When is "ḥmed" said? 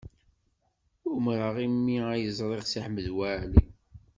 2.85-3.07